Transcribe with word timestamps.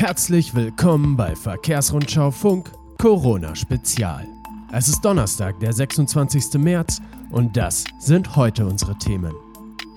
Herzlich 0.00 0.54
willkommen 0.54 1.14
bei 1.14 1.36
Verkehrsrundschau 1.36 2.30
Funk 2.30 2.72
Corona 2.96 3.54
Spezial. 3.54 4.26
Es 4.72 4.88
ist 4.88 5.02
Donnerstag, 5.02 5.60
der 5.60 5.74
26. 5.74 6.54
März 6.54 7.02
und 7.30 7.54
das 7.54 7.84
sind 7.98 8.34
heute 8.34 8.64
unsere 8.64 8.96
Themen. 8.96 9.34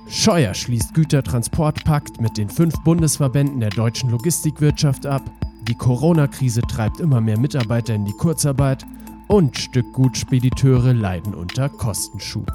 Scheuer 0.10 0.54
schließt 0.54 0.94
Gütertransportpakt 0.94 2.20
mit 2.20 2.38
den 2.38 2.50
fünf 2.50 2.84
Bundesverbänden 2.84 3.62
der 3.62 3.70
deutschen 3.70 4.10
Logistikwirtschaft 4.10 5.06
ab. 5.06 5.22
Die 5.70 5.76
Corona-Krise 5.76 6.64
treibt 6.64 7.00
immer 7.00 7.22
mehr 7.22 7.40
Mitarbeiter 7.40 7.96
in 7.96 8.04
die 8.04 8.12
Kurzarbeit 8.12 8.86
und 9.30 9.58
Stückgutspediteure 9.58 10.92
leiden 10.92 11.34
unter 11.34 11.70
Kostenschub. 11.70 12.52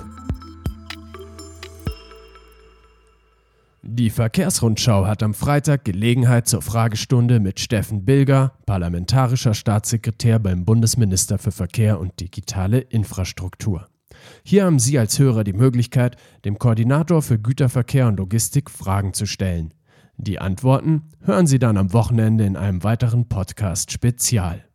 Die 3.91 4.11
Verkehrsrundschau 4.11 5.07
hat 5.07 5.23
am 5.23 5.33
Freitag 5.33 5.87
Gelegenheit 5.87 6.47
zur 6.47 6.61
Fragestunde 6.61 7.41
mit 7.41 7.59
Steffen 7.59 8.05
Bilger, 8.05 8.53
parlamentarischer 8.67 9.55
Staatssekretär 9.55 10.39
beim 10.39 10.67
Bundesminister 10.67 11.39
für 11.39 11.53
Verkehr 11.53 11.99
und 11.99 12.21
digitale 12.21 12.81
Infrastruktur. 12.81 13.89
Hier 14.45 14.67
haben 14.67 14.79
Sie 14.79 14.99
als 14.99 15.19
Hörer 15.19 15.43
die 15.43 15.55
Möglichkeit, 15.55 16.19
dem 16.45 16.59
Koordinator 16.59 17.23
für 17.23 17.39
Güterverkehr 17.39 18.09
und 18.09 18.19
Logistik 18.19 18.71
Fragen 18.71 19.15
zu 19.15 19.25
stellen. 19.25 19.73
Die 20.19 20.39
Antworten 20.39 21.05
hören 21.23 21.47
Sie 21.47 21.59
dann 21.59 21.79
am 21.79 21.95
Wochenende 21.95 22.45
in 22.45 22.59
einem 22.59 22.85
weiteren 22.85 23.31
Podcast 23.31 23.91
Spezial. 23.91 24.67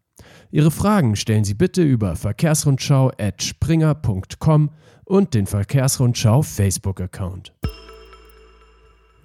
Ihre 0.50 0.72
Fragen 0.72 1.16
stellen 1.16 1.44
Sie 1.44 1.54
bitte 1.54 1.84
über 1.84 2.16
verkehrsrundschau.springer.com 2.16 4.72
und 5.06 5.34
den 5.36 5.46
Verkehrsrundschau 5.46 6.42
Facebook-Account. 6.42 7.54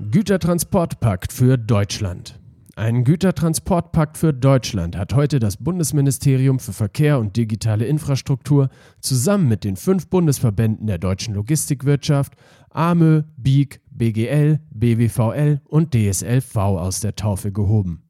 Gütertransportpakt 0.01 1.33
für 1.33 1.59
Deutschland. 1.59 2.39
Ein 2.77 3.03
Gütertransportpakt 3.03 4.17
für 4.17 4.33
Deutschland 4.33 4.97
hat 4.97 5.13
heute 5.13 5.41
das 5.41 5.57
Bundesministerium 5.57 6.61
für 6.61 6.73
Verkehr 6.73 7.19
und 7.19 7.37
digitale 7.37 7.85
Infrastruktur 7.85 8.69
zusammen 9.01 9.49
mit 9.49 9.65
den 9.65 9.75
fünf 9.75 10.07
Bundesverbänden 10.07 10.87
der 10.87 10.99
deutschen 10.99 11.35
Logistikwirtschaft, 11.35 12.35
AMÖ, 12.71 13.25
BIG, 13.39 13.81
BGL, 13.91 14.61
BWVL 14.71 15.61
und 15.65 15.93
DSLV 15.93 16.57
aus 16.57 17.01
der 17.01 17.17
Taufe 17.17 17.51
gehoben. 17.51 18.08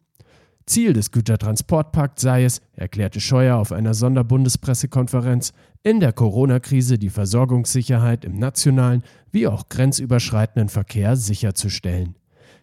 Ziel 0.68 0.92
des 0.92 1.10
Gütertransportpakts 1.10 2.22
sei 2.22 2.44
es, 2.44 2.60
erklärte 2.74 3.20
Scheuer 3.20 3.56
auf 3.56 3.72
einer 3.72 3.94
Sonderbundespressekonferenz, 3.94 5.52
in 5.82 6.00
der 6.00 6.12
Corona-Krise 6.12 6.98
die 6.98 7.08
Versorgungssicherheit 7.10 8.24
im 8.24 8.38
nationalen 8.38 9.02
wie 9.32 9.46
auch 9.46 9.68
grenzüberschreitenden 9.68 10.68
Verkehr 10.68 11.16
sicherzustellen. 11.16 12.16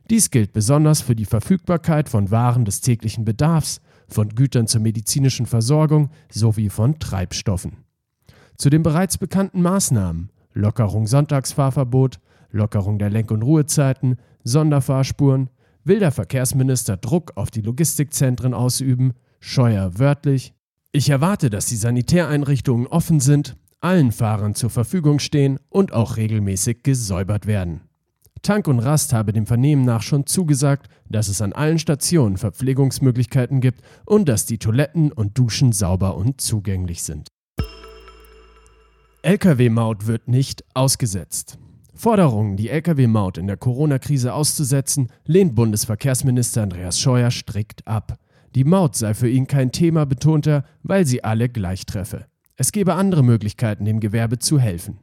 Dies 0.10 0.30
gilt 0.30 0.54
besonders 0.54 1.02
für 1.02 1.16
die 1.16 1.26
Verfügbarkeit 1.26 2.08
von 2.08 2.30
Waren 2.30 2.64
des 2.64 2.82
täglichen 2.82 3.26
Bedarfs, 3.26 3.82
von 4.08 4.30
Gütern 4.30 4.68
zur 4.68 4.82
medizinischen 4.82 5.48
Versorgung 5.48 6.12
sowie 6.30 6.70
von 6.70 7.00
Treibstoffen. 7.00 7.78
Zu 8.56 8.70
den 8.70 8.84
bereits 8.84 9.18
bekannten 9.18 9.64
Maßnahmen 9.64 10.30
Lockerung 10.54 11.08
Sonntagsfahrverbot, 11.08 12.20
Lockerung 12.52 13.00
der 13.00 13.10
Lenk- 13.10 13.32
und 13.32 13.42
Ruhezeiten, 13.42 14.18
Sonderfahrspuren, 14.44 15.50
will 15.86 16.00
der 16.00 16.12
Verkehrsminister 16.12 16.98
Druck 16.98 17.32
auf 17.36 17.52
die 17.52 17.62
Logistikzentren 17.62 18.54
ausüben, 18.54 19.14
Scheuer 19.40 19.98
wörtlich. 19.98 20.54
Ich 20.92 21.10
erwarte, 21.10 21.50
dass 21.50 21.68
die 21.68 21.76
Sanitäreinrichtungen 21.76 22.88
offen 22.88 23.20
sind, 23.20 23.56
allen 23.80 24.12
Fahrern 24.12 24.56
zur 24.56 24.72
Verfügung 24.72 25.20
stehen 25.20 25.60
und 25.70 25.94
auch 25.94 26.18
regelmäßig 26.18 26.84
gesäubert 26.84 27.46
werden. 27.46 27.82
Tank 28.42 28.68
und 28.68 28.80
Rast 28.80 29.14
habe 29.14 29.34
dem 29.34 29.46
Vernehmen 29.46 29.86
nach 29.86 30.02
schon 30.02 30.26
zugesagt, 30.26 30.88
dass 31.10 31.28
es 31.28 31.42
an 31.42 31.54
allen 31.54 31.80
Stationen 31.80 32.38
Verpflegungsmöglichkeiten 32.38 33.62
gibt 33.62 33.82
und 34.06 34.30
dass 34.30 34.46
die 34.46 34.58
Toiletten 34.58 35.12
und 35.12 35.38
Duschen 35.38 35.72
sauber 35.72 36.16
und 36.16 36.42
zugänglich 36.42 37.04
sind. 37.04 37.28
Lkw-Maut 39.24 40.06
wird 40.06 40.28
nicht 40.28 40.64
ausgesetzt. 40.76 41.58
Forderungen, 41.96 42.58
die 42.58 42.70
Lkw-Maut 42.70 43.38
in 43.38 43.48
der 43.48 43.56
Corona-Krise 43.56 44.34
auszusetzen, 44.34 45.08
lehnt 45.26 45.56
Bundesverkehrsminister 45.56 46.64
Andreas 46.64 47.00
Scheuer 47.00 47.32
strikt 47.32 47.88
ab. 47.88 48.20
Die 48.54 48.66
Maut 48.66 48.96
sei 48.96 49.14
für 49.14 49.30
ihn 49.30 49.48
kein 49.48 49.72
Thema, 49.72 50.06
betont 50.06 50.46
er, 50.46 50.66
weil 50.84 51.06
sie 51.06 51.24
alle 51.24 51.48
gleich 51.48 51.86
treffe. 51.86 52.26
Es 52.58 52.74
gebe 52.74 52.96
andere 52.96 53.24
Möglichkeiten, 53.24 53.86
dem 53.86 54.02
Gewerbe 54.02 54.40
zu 54.40 54.60
helfen. 54.60 55.00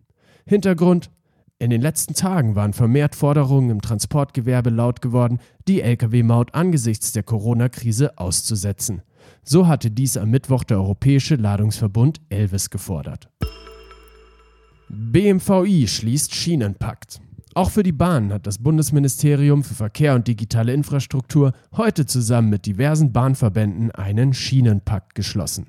Hintergrund 0.47 1.11
in 1.59 1.71
den 1.71 1.81
letzten 1.81 2.15
Tagen 2.15 2.57
waren 2.57 2.73
vermehrt 2.73 3.15
Forderungen 3.15 3.71
im 3.71 3.81
Transportgewerbe 3.81 4.71
laut 4.71 5.01
geworden, 5.01 5.39
die 5.69 5.81
Lkw-Maut 5.81 6.55
angesichts 6.55 7.13
der 7.13 7.23
Corona-Krise 7.23 8.19
auszusetzen. 8.19 9.03
So 9.45 9.67
hatte 9.67 9.91
dies 9.91 10.17
am 10.17 10.31
Mittwoch 10.31 10.65
der 10.65 10.79
Europäische 10.79 11.37
Ladungsverbund 11.37 12.21
Elvis 12.29 12.69
gefordert. 12.69 13.29
BMVI 14.95 15.89
schließt 15.89 16.35
Schienenpakt. 16.35 17.23
Auch 17.55 17.71
für 17.71 17.83
die 17.83 17.93
Bahn 17.93 18.31
hat 18.31 18.47
das 18.47 18.59
Bundesministerium 18.59 19.65
für 19.65 19.73
Verkehr 19.73 20.15
und 20.15 20.29
digitale 20.29 20.75
Infrastruktur 20.75 21.53
heute 21.75 22.05
zusammen 22.05 22.51
mit 22.51 22.67
diversen 22.67 23.11
Bahnverbänden 23.11 23.91
einen 23.93 24.35
Schienenpakt 24.35 25.15
geschlossen. 25.15 25.69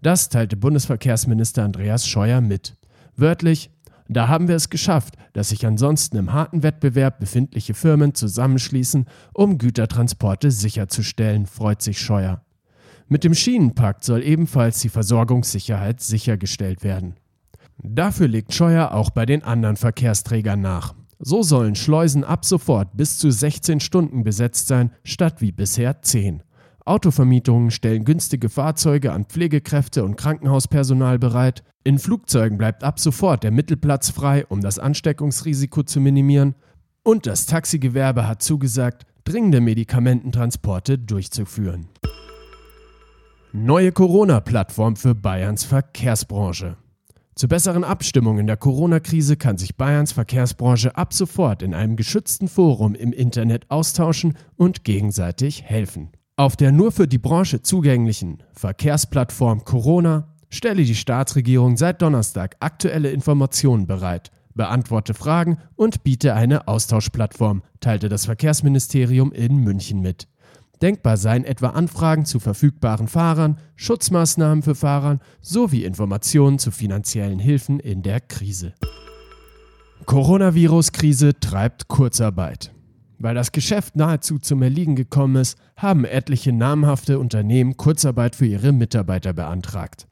Das 0.00 0.30
teilte 0.30 0.56
Bundesverkehrsminister 0.56 1.64
Andreas 1.64 2.08
Scheuer 2.08 2.40
mit. 2.40 2.78
Wörtlich, 3.14 3.68
da 4.08 4.28
haben 4.28 4.48
wir 4.48 4.56
es 4.56 4.70
geschafft, 4.70 5.16
dass 5.34 5.50
sich 5.50 5.66
ansonsten 5.66 6.16
im 6.16 6.32
harten 6.32 6.62
Wettbewerb 6.62 7.20
befindliche 7.20 7.74
Firmen 7.74 8.14
zusammenschließen, 8.14 9.04
um 9.34 9.58
Gütertransporte 9.58 10.50
sicherzustellen, 10.50 11.44
freut 11.44 11.82
sich 11.82 12.00
Scheuer. 12.00 12.40
Mit 13.06 13.22
dem 13.22 13.34
Schienenpakt 13.34 14.02
soll 14.02 14.22
ebenfalls 14.22 14.80
die 14.80 14.88
Versorgungssicherheit 14.88 16.00
sichergestellt 16.00 16.82
werden. 16.82 17.16
Dafür 17.78 18.28
legt 18.28 18.52
Scheuer 18.54 18.92
auch 18.92 19.10
bei 19.10 19.26
den 19.26 19.42
anderen 19.42 19.76
Verkehrsträgern 19.76 20.60
nach. 20.60 20.94
So 21.18 21.42
sollen 21.42 21.74
Schleusen 21.74 22.24
ab 22.24 22.44
sofort 22.44 22.96
bis 22.96 23.18
zu 23.18 23.30
16 23.30 23.80
Stunden 23.80 24.24
besetzt 24.24 24.66
sein, 24.66 24.90
statt 25.04 25.40
wie 25.40 25.52
bisher 25.52 26.02
10. 26.02 26.42
Autovermietungen 26.84 27.70
stellen 27.70 28.04
günstige 28.04 28.48
Fahrzeuge 28.48 29.12
an 29.12 29.26
Pflegekräfte 29.26 30.04
und 30.04 30.16
Krankenhauspersonal 30.16 31.18
bereit. 31.18 31.62
In 31.84 31.98
Flugzeugen 31.98 32.58
bleibt 32.58 32.82
ab 32.82 32.98
sofort 32.98 33.44
der 33.44 33.52
Mittelplatz 33.52 34.10
frei, 34.10 34.46
um 34.46 34.60
das 34.60 34.80
Ansteckungsrisiko 34.80 35.84
zu 35.84 36.00
minimieren. 36.00 36.56
Und 37.04 37.26
das 37.26 37.46
Taxigewerbe 37.46 38.26
hat 38.26 38.42
zugesagt, 38.42 39.06
dringende 39.24 39.60
Medikamententransporte 39.60 40.98
durchzuführen. 40.98 41.88
Neue 43.52 43.92
Corona-Plattform 43.92 44.96
für 44.96 45.14
Bayerns 45.14 45.62
Verkehrsbranche. 45.64 46.76
Zur 47.34 47.48
besseren 47.48 47.82
Abstimmung 47.82 48.38
in 48.38 48.46
der 48.46 48.58
Corona-Krise 48.58 49.36
kann 49.36 49.56
sich 49.56 49.76
Bayerns 49.76 50.12
Verkehrsbranche 50.12 50.96
ab 50.96 51.14
sofort 51.14 51.62
in 51.62 51.72
einem 51.72 51.96
geschützten 51.96 52.46
Forum 52.46 52.94
im 52.94 53.12
Internet 53.12 53.70
austauschen 53.70 54.36
und 54.56 54.84
gegenseitig 54.84 55.62
helfen. 55.62 56.10
Auf 56.36 56.56
der 56.56 56.72
nur 56.72 56.92
für 56.92 57.08
die 57.08 57.18
Branche 57.18 57.62
zugänglichen 57.62 58.42
Verkehrsplattform 58.52 59.64
Corona 59.64 60.28
stelle 60.50 60.84
die 60.84 60.94
Staatsregierung 60.94 61.78
seit 61.78 62.02
Donnerstag 62.02 62.56
aktuelle 62.60 63.10
Informationen 63.10 63.86
bereit, 63.86 64.30
beantworte 64.54 65.14
Fragen 65.14 65.58
und 65.74 66.04
biete 66.04 66.34
eine 66.34 66.68
Austauschplattform, 66.68 67.62
teilte 67.80 68.10
das 68.10 68.26
Verkehrsministerium 68.26 69.32
in 69.32 69.56
München 69.56 70.00
mit. 70.00 70.28
Denkbar 70.82 71.16
seien 71.16 71.44
etwa 71.44 71.68
Anfragen 71.68 72.24
zu 72.24 72.40
verfügbaren 72.40 73.06
Fahrern, 73.06 73.56
Schutzmaßnahmen 73.76 74.64
für 74.64 74.74
Fahrern 74.74 75.20
sowie 75.40 75.84
Informationen 75.84 76.58
zu 76.58 76.72
finanziellen 76.72 77.38
Hilfen 77.38 77.78
in 77.78 78.02
der 78.02 78.20
Krise. 78.20 78.74
Coronavirus-Krise 80.06 81.38
treibt 81.38 81.86
Kurzarbeit. 81.86 82.72
Weil 83.18 83.36
das 83.36 83.52
Geschäft 83.52 83.94
nahezu 83.94 84.40
zum 84.40 84.62
Erliegen 84.62 84.96
gekommen 84.96 85.36
ist, 85.36 85.56
haben 85.76 86.04
etliche 86.04 86.52
namhafte 86.52 87.20
Unternehmen 87.20 87.76
Kurzarbeit 87.76 88.34
für 88.34 88.46
ihre 88.46 88.72
Mitarbeiter 88.72 89.32
beantragt. 89.32 90.08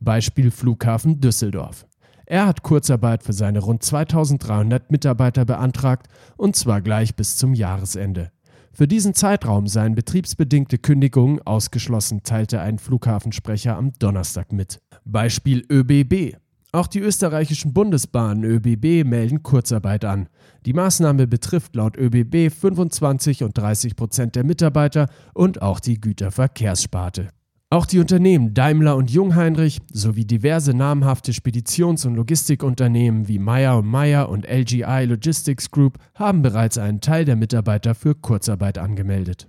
Beispiel 0.00 0.50
Flughafen 0.50 1.20
Düsseldorf. 1.20 1.86
Er 2.24 2.46
hat 2.46 2.62
Kurzarbeit 2.62 3.22
für 3.22 3.34
seine 3.34 3.58
rund 3.58 3.82
2300 3.82 4.90
Mitarbeiter 4.90 5.44
beantragt, 5.44 6.06
und 6.38 6.56
zwar 6.56 6.80
gleich 6.80 7.14
bis 7.14 7.36
zum 7.36 7.52
Jahresende. 7.52 8.30
Für 8.76 8.88
diesen 8.88 9.14
Zeitraum 9.14 9.68
seien 9.68 9.94
betriebsbedingte 9.94 10.78
Kündigungen 10.78 11.40
ausgeschlossen, 11.42 12.24
teilte 12.24 12.60
ein 12.60 12.80
Flughafensprecher 12.80 13.76
am 13.76 13.92
Donnerstag 14.00 14.52
mit. 14.52 14.80
Beispiel 15.04 15.64
ÖBB. 15.70 16.36
Auch 16.72 16.88
die 16.88 16.98
österreichischen 16.98 17.72
Bundesbahnen 17.72 18.42
ÖBB 18.42 19.08
melden 19.08 19.44
Kurzarbeit 19.44 20.04
an. 20.04 20.28
Die 20.66 20.72
Maßnahme 20.72 21.28
betrifft 21.28 21.76
laut 21.76 21.96
ÖBB 21.96 22.52
25 22.52 23.44
und 23.44 23.56
30 23.56 23.94
Prozent 23.94 24.34
der 24.34 24.42
Mitarbeiter 24.42 25.08
und 25.34 25.62
auch 25.62 25.78
die 25.78 26.00
Güterverkehrssparte. 26.00 27.28
Auch 27.74 27.86
die 27.86 27.98
Unternehmen 27.98 28.54
Daimler 28.54 28.94
und 28.94 29.10
Jungheinrich 29.10 29.80
sowie 29.92 30.24
diverse 30.24 30.74
namhafte 30.74 31.32
Speditions- 31.32 32.06
und 32.06 32.14
Logistikunternehmen 32.14 33.26
wie 33.26 33.40
Meyer 33.40 33.82
Meyer 33.82 34.28
und 34.28 34.46
LGI 34.48 35.06
Logistics 35.06 35.72
Group 35.72 35.98
haben 36.14 36.42
bereits 36.42 36.78
einen 36.78 37.00
Teil 37.00 37.24
der 37.24 37.34
Mitarbeiter 37.34 37.96
für 37.96 38.14
Kurzarbeit 38.14 38.78
angemeldet. 38.78 39.48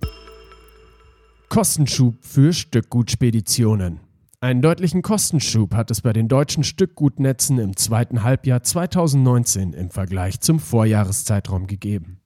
Kostenschub 1.50 2.16
für 2.20 2.52
Stückgutspeditionen. 2.52 4.00
Einen 4.40 4.60
deutlichen 4.60 5.02
Kostenschub 5.02 5.72
hat 5.76 5.92
es 5.92 6.00
bei 6.00 6.12
den 6.12 6.26
deutschen 6.26 6.64
Stückgutnetzen 6.64 7.60
im 7.60 7.76
zweiten 7.76 8.24
Halbjahr 8.24 8.60
2019 8.60 9.72
im 9.72 9.90
Vergleich 9.90 10.40
zum 10.40 10.58
Vorjahreszeitraum 10.58 11.68
gegeben. 11.68 12.18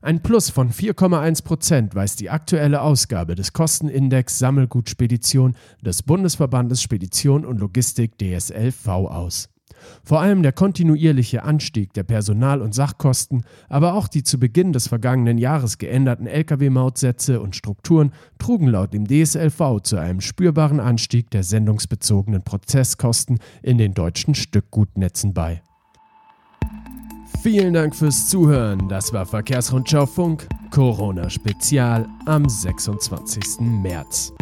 Ein 0.00 0.22
Plus 0.22 0.48
von 0.48 0.70
4,1 0.70 1.42
Prozent 1.42 1.94
weist 1.96 2.20
die 2.20 2.30
aktuelle 2.30 2.82
Ausgabe 2.82 3.34
des 3.34 3.52
Kostenindex 3.52 4.38
Sammelgutspedition 4.38 5.56
des 5.84 6.04
Bundesverbandes 6.04 6.80
Spedition 6.82 7.44
und 7.44 7.58
Logistik 7.58 8.16
DSLV 8.16 8.86
aus. 8.86 9.48
Vor 10.04 10.20
allem 10.20 10.42
der 10.42 10.52
kontinuierliche 10.52 11.42
Anstieg 11.42 11.92
der 11.94 12.04
Personal- 12.04 12.62
und 12.62 12.74
Sachkosten, 12.74 13.44
aber 13.68 13.94
auch 13.94 14.06
die 14.06 14.22
zu 14.22 14.38
Beginn 14.38 14.72
des 14.72 14.86
vergangenen 14.86 15.38
Jahres 15.38 15.78
geänderten 15.78 16.26
Lkw-Mautsätze 16.26 17.40
und 17.40 17.56
Strukturen 17.56 18.12
trugen 18.38 18.68
laut 18.68 18.92
dem 18.94 19.06
DSLV 19.06 19.80
zu 19.82 19.96
einem 19.96 20.20
spürbaren 20.20 20.78
Anstieg 20.78 21.30
der 21.30 21.42
sendungsbezogenen 21.42 22.42
Prozesskosten 22.42 23.40
in 23.62 23.78
den 23.78 23.94
deutschen 23.94 24.34
Stückgutnetzen 24.36 25.34
bei. 25.34 25.62
Vielen 27.50 27.72
Dank 27.72 27.96
fürs 27.96 28.28
Zuhören. 28.28 28.90
Das 28.90 29.10
war 29.14 29.24
Verkehrsrundschau 29.24 30.04
Funk, 30.04 30.46
Corona 30.70 31.30
Spezial 31.30 32.06
am 32.26 32.46
26. 32.46 33.60
März. 33.60 34.34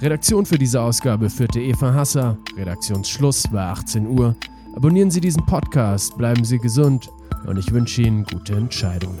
Redaktion 0.00 0.46
für 0.46 0.56
diese 0.56 0.80
Ausgabe 0.80 1.28
führte 1.28 1.60
Eva 1.60 1.92
Hasser. 1.92 2.38
Redaktionsschluss 2.56 3.52
war 3.52 3.72
18 3.72 4.06
Uhr. 4.06 4.34
Abonnieren 4.74 5.10
Sie 5.10 5.20
diesen 5.20 5.44
Podcast, 5.44 6.16
bleiben 6.16 6.42
Sie 6.42 6.58
gesund 6.58 7.10
und 7.46 7.58
ich 7.58 7.70
wünsche 7.70 8.00
Ihnen 8.00 8.24
gute 8.24 8.54
Entscheidungen. 8.54 9.20